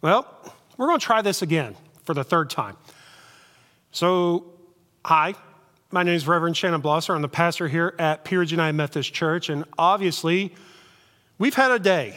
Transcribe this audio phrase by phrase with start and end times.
[0.00, 0.28] Well,
[0.76, 2.76] we're going to try this again for the third time.
[3.90, 4.44] So,
[5.04, 5.34] hi,
[5.90, 7.16] my name is Reverend Shannon Blosser.
[7.16, 10.54] I'm the pastor here at Pea Ridge United Methodist Church, and obviously,
[11.36, 12.16] we've had a day.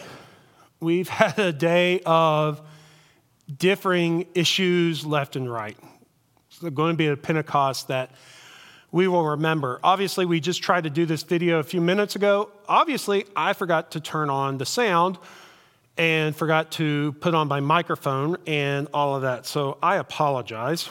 [0.80, 2.62] We've had a day of
[3.58, 5.78] differing issues left and right.
[6.52, 8.12] It's going to be a Pentecost that
[8.92, 9.80] we will remember.
[9.84, 12.52] Obviously, we just tried to do this video a few minutes ago.
[12.68, 15.18] Obviously, I forgot to turn on the sound
[15.98, 19.46] and forgot to put on my microphone and all of that.
[19.46, 20.90] So I apologize.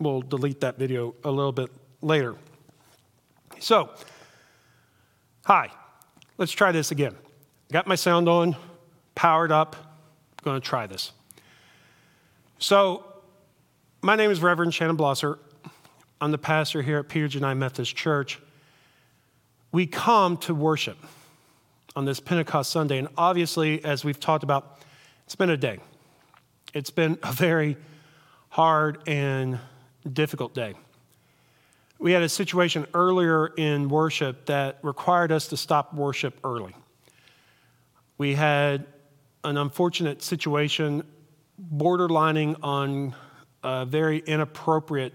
[0.00, 1.70] We'll delete that video a little bit
[2.02, 2.36] later.
[3.58, 3.90] So,
[5.44, 5.70] hi,
[6.36, 7.14] let's try this again.
[7.72, 8.56] Got my sound on,
[9.14, 9.74] powered up,
[10.42, 11.12] going to try this.
[12.58, 13.04] So,
[14.02, 15.38] my name is Reverend Shannon Blosser.
[16.20, 18.38] I'm the pastor here at Pea Ridge United Methodist Church.
[19.72, 20.98] We come to worship
[21.96, 24.78] on this Pentecost Sunday, and obviously, as we've talked about,
[25.24, 25.78] it's been a day.
[26.74, 27.78] It's been a very
[28.50, 29.58] hard and
[30.12, 30.74] difficult day.
[31.98, 36.76] We had a situation earlier in worship that required us to stop worship early.
[38.18, 38.86] We had
[39.42, 41.02] an unfortunate situation
[41.74, 43.14] borderlining on
[43.62, 45.14] a very inappropriate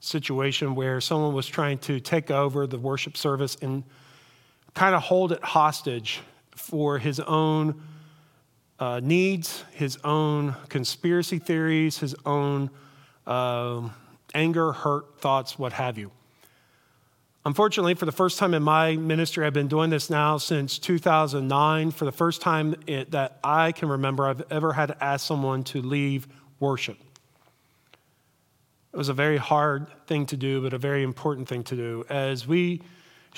[0.00, 3.84] situation where someone was trying to take over the worship service and
[4.74, 7.80] kind of hold it hostage for his own
[8.78, 12.70] uh, needs, his own conspiracy theories, his own
[13.26, 13.88] uh,
[14.34, 16.10] anger, hurt, thoughts, what have you.
[17.44, 21.92] Unfortunately, for the first time in my ministry, I've been doing this now since 2009.
[21.92, 25.64] For the first time it, that I can remember, I've ever had to ask someone
[25.64, 26.28] to leave
[26.60, 26.98] worship.
[28.92, 32.04] It was a very hard thing to do, but a very important thing to do.
[32.08, 32.82] As we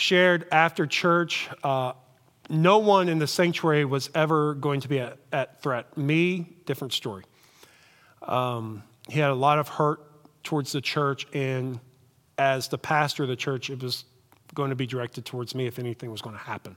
[0.01, 1.93] shared after church, uh,
[2.49, 5.97] no one in the sanctuary was ever going to be at, at threat.
[5.97, 7.25] Me, different story.
[8.23, 10.01] Um, he had a lot of hurt
[10.43, 11.79] towards the church, and
[12.39, 14.05] as the pastor of the church, it was
[14.55, 16.77] going to be directed towards me if anything was going to happen.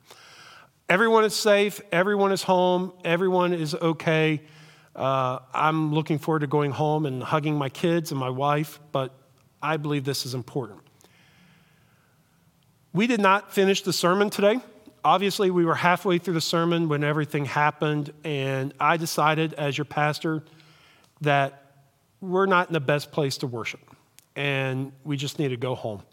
[0.89, 4.41] Everyone is safe, everyone is home, everyone is okay.
[4.95, 9.15] Uh, I'm looking forward to going home and hugging my kids and my wife, but
[9.61, 10.81] I believe this is important.
[12.93, 14.59] We did not finish the sermon today.
[15.03, 19.85] Obviously, we were halfway through the sermon when everything happened, and I decided, as your
[19.85, 20.43] pastor,
[21.21, 21.71] that
[22.21, 23.81] we're not in the best place to worship,
[24.35, 26.03] and we just need to go home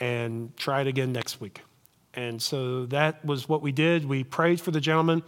[0.00, 1.62] and try it again next week.
[2.12, 4.04] And so that was what we did.
[4.04, 5.22] We prayed for the gentleman.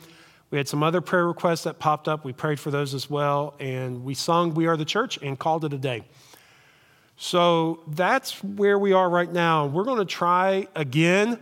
[0.51, 2.25] We had some other prayer requests that popped up.
[2.25, 3.55] We prayed for those as well.
[3.59, 6.05] And we sung We Are the Church and called it a day.
[7.17, 9.67] So that's where we are right now.
[9.67, 11.39] We're going to try again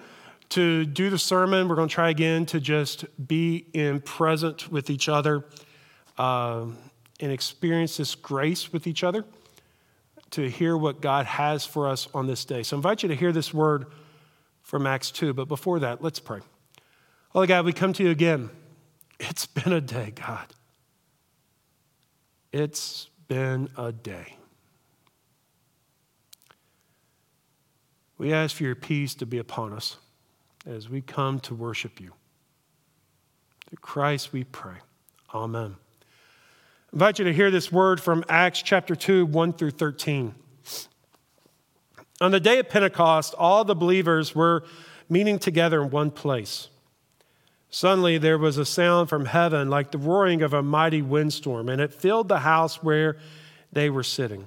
[0.50, 1.68] to do the sermon.
[1.68, 5.44] We're going to try again to just be in present with each other
[6.16, 6.66] uh,
[7.20, 9.24] and experience this grace with each other
[10.30, 12.62] to hear what God has for us on this day.
[12.62, 13.86] So I invite you to hear this word
[14.62, 15.32] from Acts 2.
[15.32, 16.40] But before that, let's pray.
[17.30, 18.50] Holy God, we come to you again.
[19.18, 20.52] It's been a day, God.
[22.52, 24.36] It's been a day.
[28.24, 29.98] We ask for your peace to be upon us
[30.64, 32.12] as we come to worship you.
[33.68, 34.76] Through Christ we pray.
[35.34, 35.76] Amen.
[35.76, 40.34] I invite you to hear this word from Acts chapter 2, 1 through 13.
[42.22, 44.64] On the day of Pentecost, all the believers were
[45.10, 46.68] meeting together in one place.
[47.68, 51.78] Suddenly there was a sound from heaven like the roaring of a mighty windstorm, and
[51.78, 53.18] it filled the house where
[53.70, 54.46] they were sitting.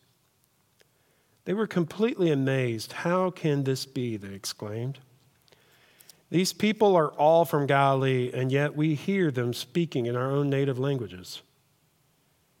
[1.45, 2.91] They were completely amazed.
[2.91, 4.17] How can this be?
[4.17, 4.99] They exclaimed.
[6.29, 10.49] These people are all from Galilee, and yet we hear them speaking in our own
[10.49, 11.41] native languages.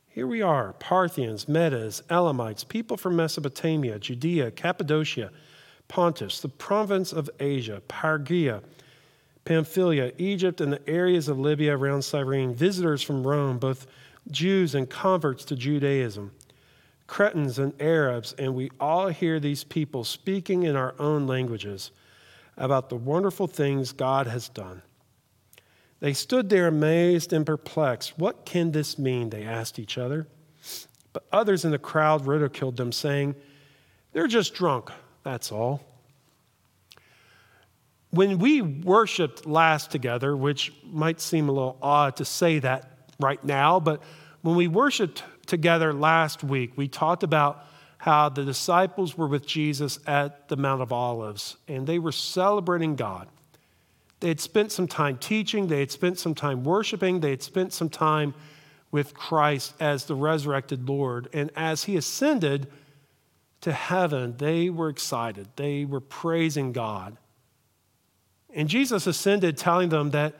[0.09, 5.31] Here we are Parthians, Medes, Elamites, people from Mesopotamia, Judea, Cappadocia,
[5.87, 8.61] Pontus, the province of Asia, Phrygia,
[9.45, 13.87] Pamphylia, Egypt, and the areas of Libya around Cyrene, visitors from Rome, both
[14.29, 16.31] Jews and converts to Judaism,
[17.11, 21.91] Cretans and Arabs, and we all hear these people speaking in our own languages
[22.55, 24.81] about the wonderful things God has done.
[25.99, 28.17] They stood there amazed and perplexed.
[28.17, 29.29] What can this mean?
[29.29, 30.25] They asked each other.
[31.11, 33.35] But others in the crowd ridiculed them, saying,
[34.13, 34.89] They're just drunk,
[35.21, 35.83] that's all.
[38.11, 43.43] When we worshiped last together, which might seem a little odd to say that right
[43.43, 44.01] now, but
[44.43, 47.65] when we worshiped together last week, we talked about
[47.97, 52.95] how the disciples were with Jesus at the Mount of Olives and they were celebrating
[52.95, 53.27] God.
[54.21, 57.73] They had spent some time teaching, they had spent some time worshiping, they had spent
[57.73, 58.33] some time
[58.91, 61.27] with Christ as the resurrected Lord.
[61.33, 62.67] And as he ascended
[63.61, 65.47] to heaven, they were excited.
[65.55, 67.17] They were praising God.
[68.53, 70.35] And Jesus ascended, telling them that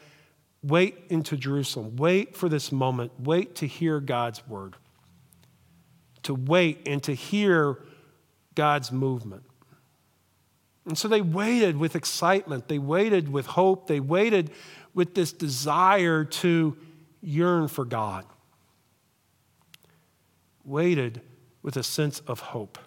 [0.64, 4.76] wait into Jerusalem, wait for this moment, wait to hear God's word,
[6.24, 7.78] to wait and to hear
[8.56, 9.44] God's movement.
[10.86, 14.52] And so they waited with excitement, they waited with hope, they waited
[14.94, 16.76] with this desire to
[17.22, 18.26] yearn for God.
[20.66, 21.22] Waited
[21.62, 22.80] with a sense of hope.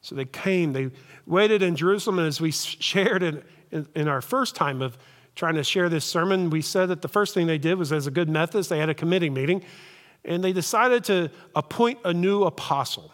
[0.00, 0.90] So they came, they
[1.26, 3.42] waited in Jerusalem, and as we shared in,
[3.72, 4.96] in, in, our first time of
[5.34, 8.06] trying to share this sermon, we said that the first thing they did was, as
[8.06, 9.64] a good Methodist, they had a committee meeting,
[10.26, 13.12] and they decided to appoint a new apostle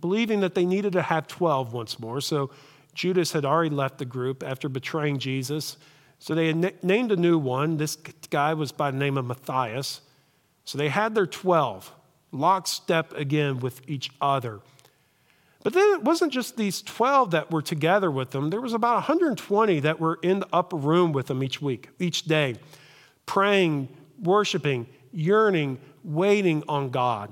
[0.00, 2.20] believing that they needed to have 12 once more.
[2.20, 2.50] So
[2.94, 5.76] Judas had already left the group after betraying Jesus.
[6.18, 7.78] So they named a new one.
[7.78, 7.96] This
[8.30, 10.00] guy was by the name of Matthias.
[10.64, 11.92] So they had their 12,
[12.30, 14.60] lockstep again with each other.
[15.64, 18.50] But then it wasn't just these 12 that were together with them.
[18.50, 22.24] There was about 120 that were in the upper room with them each week, each
[22.24, 22.56] day,
[23.26, 23.88] praying,
[24.20, 27.28] worshiping, yearning, waiting on God.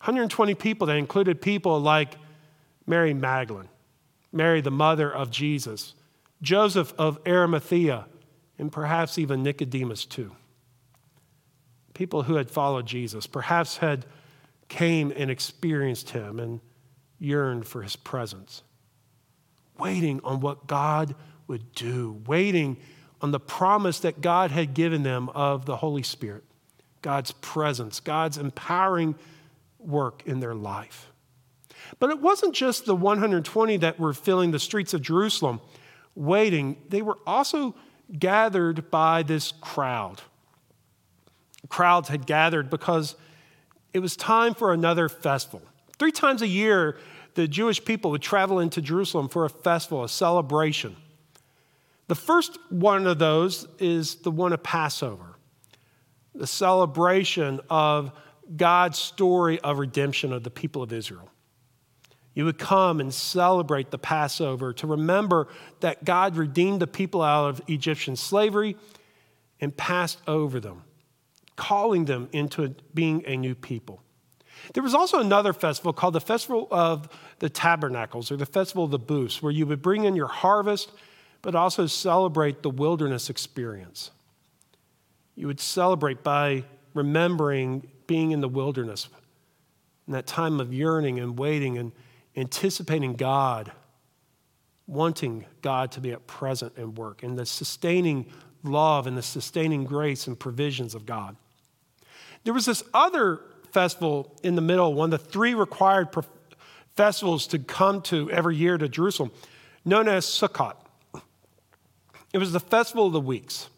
[0.00, 2.16] 120 people that included people like
[2.86, 3.68] Mary Magdalene,
[4.32, 5.94] Mary, the mother of Jesus,
[6.40, 8.06] Joseph of Arimathea,
[8.58, 10.34] and perhaps even Nicodemus too.
[11.94, 14.04] People who had followed Jesus, perhaps had
[14.68, 16.60] came and experienced him and
[17.18, 18.62] yearned for his presence.
[19.78, 21.14] Waiting on what God
[21.46, 22.78] would do, waiting
[23.22, 26.44] on the promise that God had given them of the Holy Spirit,
[27.00, 29.14] God's presence, God's empowering
[29.78, 31.10] work in their life.
[31.98, 35.60] But it wasn't just the 120 that were filling the streets of Jerusalem
[36.14, 37.74] waiting, they were also
[38.18, 40.20] gathered by this crowd.
[41.68, 43.16] Crowds had gathered because
[43.94, 45.62] it was time for another festival.
[45.98, 46.98] Three times a year,
[47.34, 50.96] the Jewish people would travel into Jerusalem for a festival, a celebration.
[52.12, 55.38] The first one of those is the one of Passover,
[56.34, 58.12] the celebration of
[58.54, 61.30] God's story of redemption of the people of Israel.
[62.34, 65.48] You would come and celebrate the Passover to remember
[65.80, 68.76] that God redeemed the people out of Egyptian slavery
[69.58, 70.82] and passed over them,
[71.56, 74.02] calling them into being a new people.
[74.74, 78.90] There was also another festival called the Festival of the Tabernacles or the Festival of
[78.90, 80.92] the Booths, where you would bring in your harvest,
[81.42, 84.10] but also celebrate the wilderness experience.
[85.34, 89.08] You would celebrate by remembering being in the wilderness,
[90.06, 91.92] in that time of yearning and waiting and
[92.36, 93.72] anticipating God,
[94.86, 98.26] wanting God to be at present and work, and the sustaining
[98.62, 101.36] love and the sustaining grace and provisions of God.
[102.44, 103.40] There was this other
[103.72, 106.08] festival in the middle, one of the three required
[106.94, 109.32] festivals to come to every year to Jerusalem,
[109.84, 110.74] known as Sukkot.
[112.32, 113.68] It was the festival of the weeks.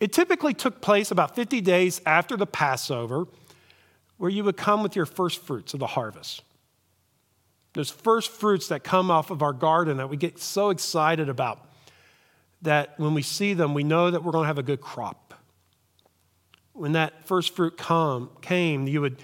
[0.00, 3.26] It typically took place about 50 days after the Passover
[4.18, 6.42] where you would come with your first fruits of the harvest.
[7.74, 11.66] Those first fruits that come off of our garden that we get so excited about
[12.62, 15.34] that when we see them, we know that we're going to have a good crop.
[16.72, 19.16] When that first fruit come, came, you would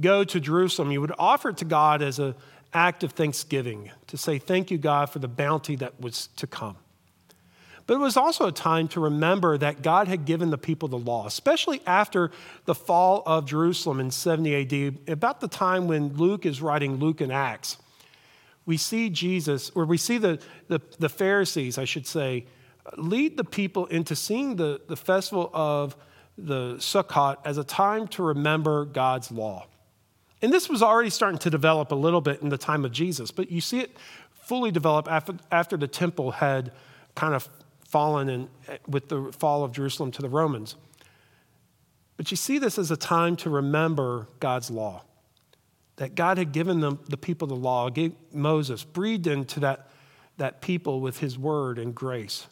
[0.00, 2.34] go to Jerusalem, you would offer it to God as an
[2.72, 6.76] act of thanksgiving to say, Thank you, God, for the bounty that was to come.
[7.86, 10.98] But it was also a time to remember that God had given the people the
[10.98, 12.32] law, especially after
[12.64, 17.20] the fall of Jerusalem in 70 AD, about the time when Luke is writing Luke
[17.20, 17.76] and Acts.
[18.64, 22.46] We see Jesus, or we see the, the, the Pharisees, I should say,
[22.96, 25.96] lead the people into seeing the, the festival of
[26.36, 29.66] the Sukkot as a time to remember God's law.
[30.42, 33.30] And this was already starting to develop a little bit in the time of Jesus,
[33.30, 33.96] but you see it
[34.32, 36.72] fully develop after, after the temple had
[37.14, 37.48] kind of
[37.88, 38.48] fallen in,
[38.86, 40.76] with the fall of Jerusalem to the Romans.
[42.16, 45.04] But you see this as a time to remember God's law.
[45.96, 49.90] That God had given them, the people the law, gave Moses, breathed into that,
[50.36, 52.46] that people with his word and grace.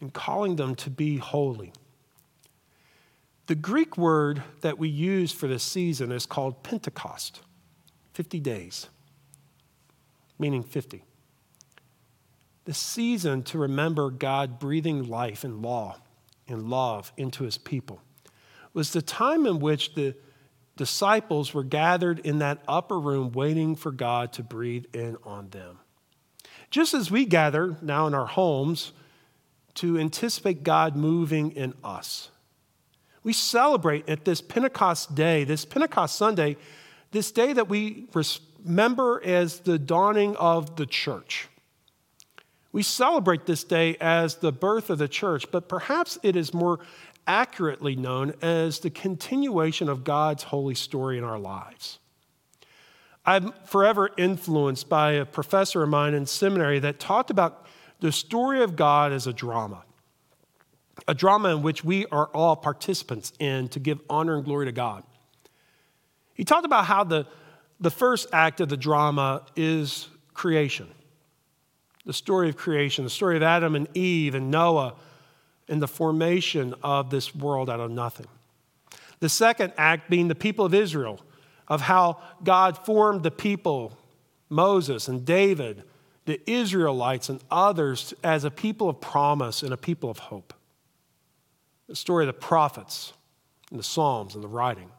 [0.00, 1.72] and calling them to be holy.
[3.46, 7.40] The Greek word that we use for this season is called Pentecost,
[8.14, 8.88] 50 days,
[10.38, 11.04] meaning 50.
[12.70, 15.96] The season to remember God breathing life and law
[16.46, 18.00] and love into his people
[18.72, 20.14] was the time in which the
[20.76, 25.80] disciples were gathered in that upper room waiting for God to breathe in on them.
[26.70, 28.92] Just as we gather now in our homes
[29.74, 32.30] to anticipate God moving in us.
[33.24, 36.56] We celebrate at this Pentecost day, this Pentecost Sunday,
[37.10, 38.06] this day that we
[38.64, 41.48] remember as the dawning of the church.
[42.72, 46.78] We celebrate this day as the birth of the church, but perhaps it is more
[47.26, 51.98] accurately known as the continuation of God's holy story in our lives.
[53.26, 57.66] I'm forever influenced by a professor of mine in seminary that talked about
[58.00, 59.84] the story of God as a drama,
[61.06, 64.72] a drama in which we are all participants in to give honor and glory to
[64.72, 65.02] God.
[66.34, 67.26] He talked about how the,
[67.78, 70.88] the first act of the drama is creation
[72.10, 74.94] the story of creation, the story of Adam and Eve and Noah
[75.68, 78.26] and the formation of this world out of nothing.
[79.20, 81.20] The second act being the people of Israel,
[81.68, 83.96] of how God formed the people,
[84.48, 85.84] Moses and David,
[86.24, 90.52] the Israelites and others, as a people of promise and a people of hope.
[91.86, 93.12] The story of the prophets
[93.70, 94.90] and the Psalms and the writing.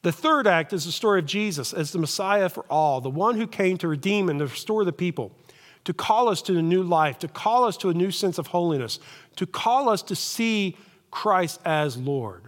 [0.00, 3.36] The third act is the story of Jesus as the Messiah for all, the one
[3.36, 5.36] who came to redeem and to restore the people
[5.84, 8.48] to call us to a new life, to call us to a new sense of
[8.48, 8.98] holiness,
[9.36, 10.76] to call us to see
[11.10, 12.44] Christ as Lord.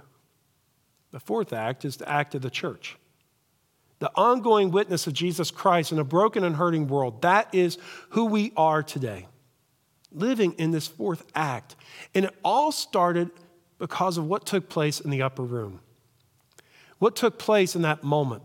[1.13, 2.97] The fourth act is the act of the church.
[3.99, 7.23] The ongoing witness of Jesus Christ in a broken and hurting world.
[7.23, 7.79] That is
[8.11, 9.29] who we are today,
[10.11, 11.77] living in this fourth act.
[12.15, 13.31] And it all started
[13.79, 15.81] because of what took place in the upper room.
[16.99, 18.43] What took place in that moment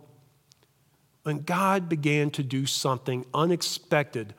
[1.24, 4.34] when God began to do something unexpected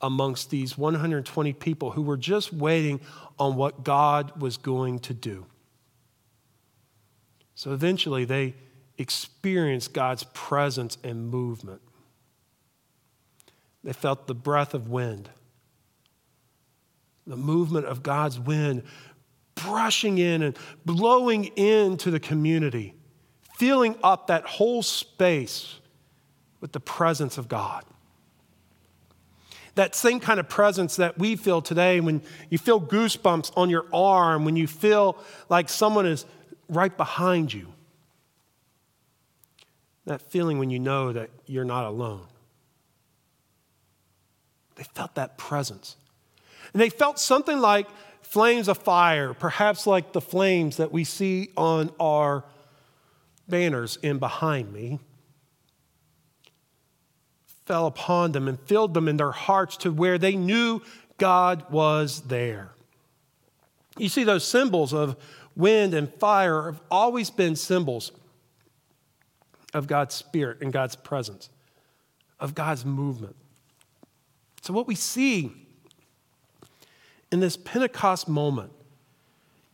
[0.00, 3.00] amongst these 120 people who were just waiting
[3.38, 5.46] on what God was going to do.
[7.54, 8.54] So eventually they
[8.96, 11.82] experienced God's presence and movement.
[13.84, 15.30] They felt the breath of wind,
[17.26, 18.82] the movement of God's wind
[19.54, 22.94] brushing in and blowing into the community,
[23.58, 25.78] filling up that whole space
[26.60, 27.84] with the presence of God
[29.80, 32.20] that same kind of presence that we feel today when
[32.50, 35.16] you feel goosebumps on your arm, when you feel
[35.48, 36.26] like someone is
[36.68, 37.66] right behind you.
[40.04, 42.26] That feeling when you know that you're not alone.
[44.74, 45.96] They felt that presence.
[46.74, 47.88] And they felt something like
[48.20, 52.44] flames of fire, perhaps like the flames that we see on our
[53.48, 55.00] banners in behind me
[57.70, 60.82] fell upon them and filled them in their hearts to where they knew
[61.18, 62.72] God was there.
[63.96, 65.14] You see, those symbols of
[65.54, 68.10] wind and fire have always been symbols
[69.72, 71.48] of God's Spirit and God's presence,
[72.40, 73.36] of God's movement.
[74.62, 75.52] So, what we see
[77.30, 78.72] in this Pentecost moment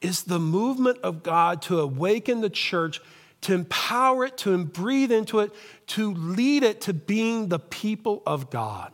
[0.02, 3.00] is the movement of God to awaken the church
[3.46, 5.52] to empower it, to breathe into it,
[5.86, 8.90] to lead it to being the people of God.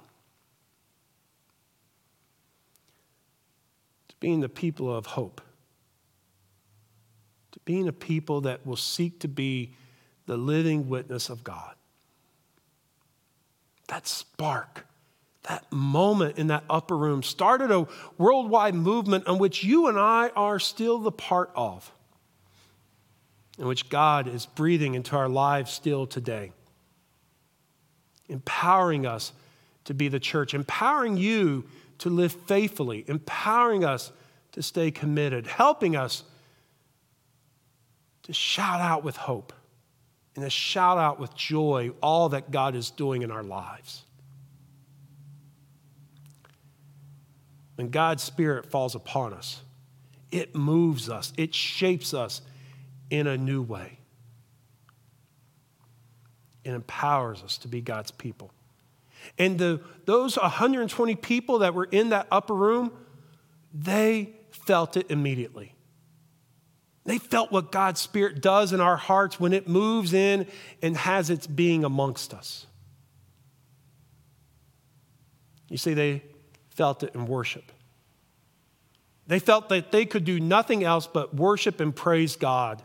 [4.08, 5.40] To being the people of hope.
[7.52, 9.72] To being a people that will seek to be
[10.26, 11.74] the living witness of God.
[13.88, 14.86] That spark,
[15.44, 20.28] that moment in that upper room started a worldwide movement on which you and I
[20.36, 21.90] are still the part of
[23.58, 26.52] in which God is breathing into our lives still today,
[28.28, 29.32] empowering us
[29.84, 31.64] to be the church, empowering you
[31.98, 34.12] to live faithfully, empowering us
[34.52, 36.24] to stay committed, helping us
[38.22, 39.52] to shout out with hope
[40.34, 44.04] and to shout out with joy all that God is doing in our lives.
[47.76, 49.62] When God's Spirit falls upon us,
[50.30, 52.40] it moves us, it shapes us,
[53.12, 53.98] in a new way.
[56.64, 58.50] It empowers us to be God's people.
[59.38, 62.90] And the, those 120 people that were in that upper room,
[63.74, 65.74] they felt it immediately.
[67.04, 70.46] They felt what God's Spirit does in our hearts when it moves in
[70.80, 72.66] and has its being amongst us.
[75.68, 76.22] You see, they
[76.70, 77.72] felt it in worship.
[79.26, 82.82] They felt that they could do nothing else but worship and praise God.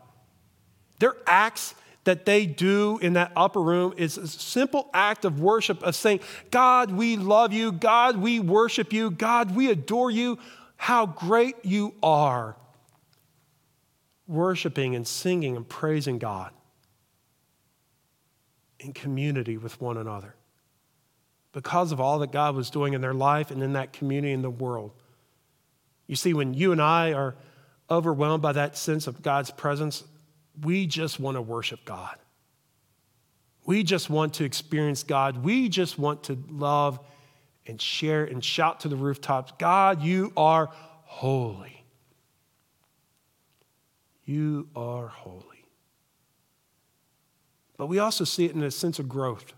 [0.99, 5.83] Their acts that they do in that upper room is a simple act of worship
[5.83, 7.71] of saying, God, we love you.
[7.71, 9.11] God, we worship you.
[9.11, 10.39] God, we adore you.
[10.77, 12.55] How great you are.
[14.25, 16.51] Worshiping and singing and praising God
[18.79, 20.35] in community with one another
[21.51, 24.41] because of all that God was doing in their life and in that community in
[24.41, 24.91] the world.
[26.05, 27.35] You see, when you and I are
[27.89, 30.03] overwhelmed by that sense of God's presence,
[30.63, 32.15] we just want to worship God.
[33.65, 35.43] We just want to experience God.
[35.43, 36.99] We just want to love
[37.67, 40.69] and share and shout to the rooftops God, you are
[41.03, 41.83] holy.
[44.23, 45.43] You are holy.
[47.77, 49.53] But we also see it in a sense of growth.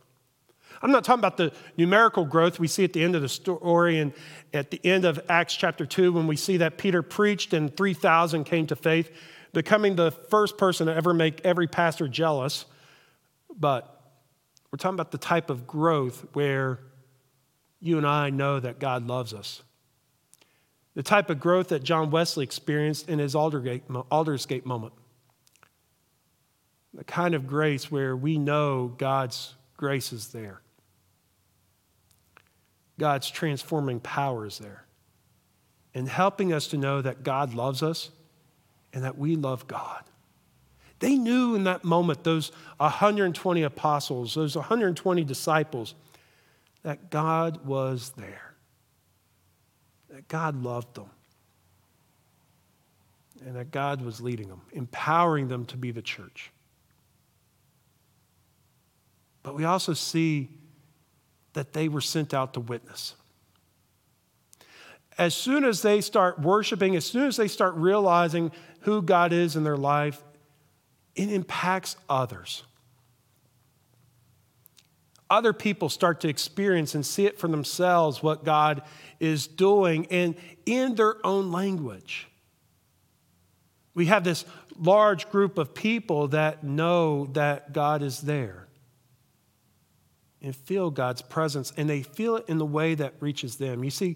[0.82, 4.00] I'm not talking about the numerical growth we see at the end of the story
[4.00, 4.14] and
[4.54, 8.44] at the end of Acts chapter 2 when we see that Peter preached and 3,000
[8.44, 9.12] came to faith,
[9.54, 12.66] becoming the first person to ever make every pastor jealous.
[13.56, 14.02] But
[14.72, 16.80] we're talking about the type of growth where
[17.80, 19.64] you and I know that God loves us.
[20.96, 24.94] The type of growth that John Wesley experienced in his Aldersgate moment.
[26.94, 30.62] The kind of grace where we know God's grace is there.
[32.98, 34.86] God's transforming power is there.
[35.94, 38.10] And helping us to know that God loves us
[38.94, 40.04] and that we love God.
[41.00, 45.96] They knew in that moment, those 120 apostles, those 120 disciples,
[46.84, 48.54] that God was there,
[50.10, 51.10] that God loved them,
[53.46, 56.52] and that God was leading them, empowering them to be the church.
[59.44, 60.50] But we also see
[61.54, 63.16] that they were sent out to witness.
[65.20, 69.58] As soon as they start worshiping, as soon as they start realizing who God is
[69.58, 70.24] in their life,
[71.14, 72.64] it impacts others.
[75.30, 78.82] Other people start to experience and see it for themselves what God
[79.20, 82.28] is doing and in their own language.
[83.94, 84.46] We have this
[84.78, 88.68] large group of people that know that God is there
[90.42, 93.84] and feel God's presence, and they feel it in the way that reaches them.
[93.84, 94.16] You see,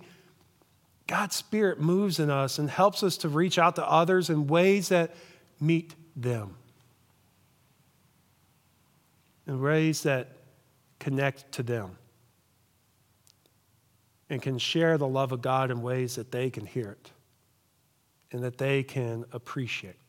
[1.07, 4.89] God's Spirit moves in us and helps us to reach out to others in ways
[4.89, 5.13] that
[5.59, 6.55] meet them,
[9.47, 10.29] in ways that
[10.99, 11.97] connect to them,
[14.29, 17.11] and can share the love of God in ways that they can hear it.
[18.31, 19.99] And that they can appreciate.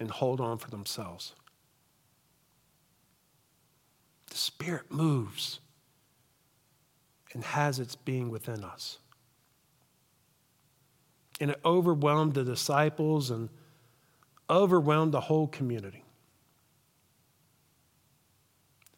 [0.00, 1.34] And hold on for themselves.
[4.30, 5.60] The Spirit moves
[7.32, 8.98] and has its being within us.
[11.40, 13.48] And it overwhelmed the disciples and
[14.48, 16.04] overwhelmed the whole community.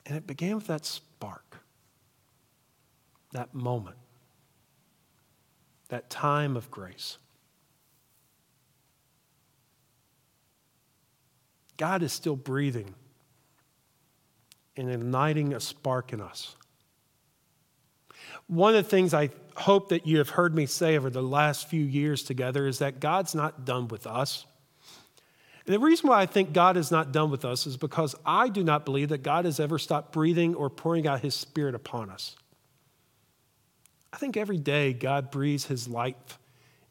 [0.07, 1.59] And it began with that spark,
[3.33, 3.97] that moment,
[5.88, 7.19] that time of grace.
[11.77, 12.95] God is still breathing
[14.77, 16.57] and igniting a spark in us.
[18.47, 21.69] One of the things I hope that you have heard me say over the last
[21.69, 24.47] few years together is that God's not done with us.
[25.67, 28.49] And the reason why I think God is not done with us is because I
[28.49, 32.09] do not believe that God has ever stopped breathing or pouring out his spirit upon
[32.09, 32.37] us.
[34.12, 36.38] I think every day God breathes his life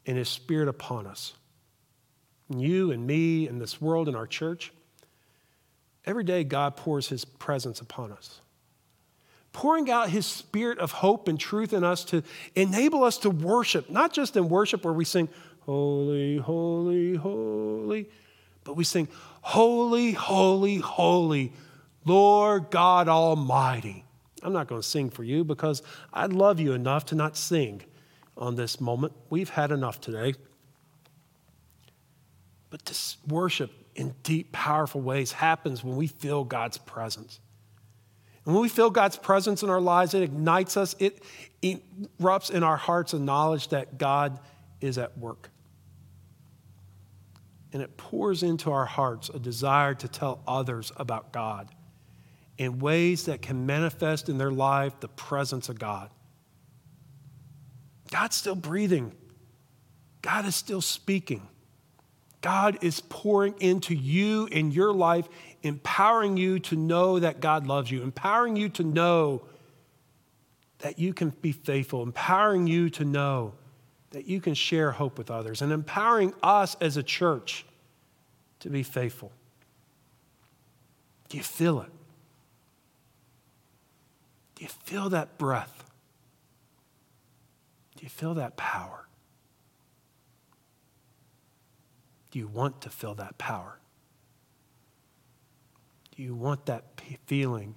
[0.06, 1.34] and his spirit upon us.
[2.48, 4.72] And you and me and this world and our church.
[6.06, 8.40] Every day, God pours his presence upon us,
[9.58, 12.22] pouring out his spirit of hope and truth in us to
[12.54, 15.28] enable us to worship, not just in worship where we sing,
[15.62, 18.08] Holy, holy, holy,
[18.62, 19.08] but we sing,
[19.40, 21.52] Holy, holy, holy,
[22.04, 24.04] Lord God Almighty.
[24.44, 27.82] I'm not going to sing for you because I love you enough to not sing
[28.36, 29.12] on this moment.
[29.28, 30.34] We've had enough today.
[32.70, 32.94] But to
[33.26, 37.40] worship in deep, powerful ways happens when we feel God's presence.
[38.48, 41.22] And when we feel God's presence in our lives, it ignites us, it
[41.62, 44.40] erupts in our hearts a knowledge that God
[44.80, 45.50] is at work.
[47.74, 51.68] And it pours into our hearts a desire to tell others about God
[52.56, 56.08] in ways that can manifest in their life the presence of God.
[58.10, 59.12] God's still breathing,
[60.22, 61.46] God is still speaking.
[62.40, 65.28] God is pouring into you in your life,
[65.62, 69.42] empowering you to know that God loves you, empowering you to know
[70.78, 73.54] that you can be faithful, empowering you to know
[74.10, 77.66] that you can share hope with others and empowering us as a church
[78.60, 79.32] to be faithful.
[81.28, 81.90] Do you feel it?
[84.54, 85.84] Do you feel that breath?
[87.96, 89.07] Do you feel that power?
[92.30, 93.78] Do you want to feel that power?
[96.14, 97.74] Do you want that feeling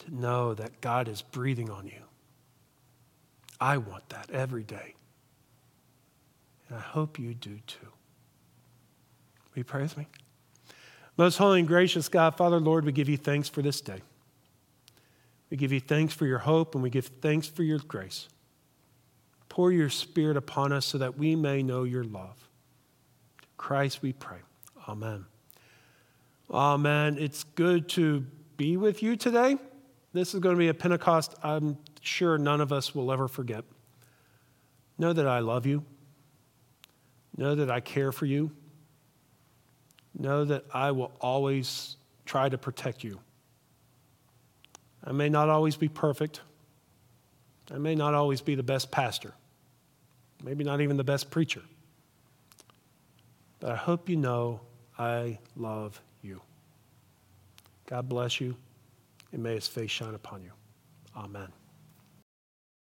[0.00, 2.02] to know that God is breathing on you?
[3.60, 4.94] I want that every day.
[6.68, 7.86] And I hope you do too.
[9.54, 10.06] Will you pray with me?
[11.16, 14.02] Most holy and gracious God, Father, Lord, we give you thanks for this day.
[15.48, 18.28] We give you thanks for your hope and we give thanks for your grace.
[19.48, 22.45] Pour your spirit upon us so that we may know your love.
[23.66, 24.38] Christ, we pray.
[24.88, 25.24] Amen.
[26.52, 27.16] Amen.
[27.18, 28.24] It's good to
[28.56, 29.56] be with you today.
[30.12, 33.64] This is going to be a Pentecost I'm sure none of us will ever forget.
[34.98, 35.84] Know that I love you.
[37.36, 38.52] Know that I care for you.
[40.16, 43.18] Know that I will always try to protect you.
[45.02, 46.40] I may not always be perfect.
[47.74, 49.34] I may not always be the best pastor,
[50.44, 51.62] maybe not even the best preacher.
[53.60, 54.60] But I hope you know
[54.98, 56.40] I love you.
[57.86, 58.56] God bless you,
[59.32, 60.50] and may his face shine upon you.
[61.16, 61.48] Amen.